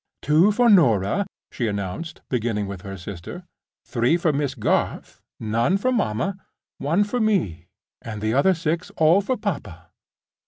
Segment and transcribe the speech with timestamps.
[0.23, 3.45] "Two for Norah," she announced, beginning with her sister.
[3.85, 5.21] "Three for Miss Garth.
[5.39, 6.37] None for mamma.
[6.79, 7.67] One for me.
[8.01, 9.91] And the other six all for papa.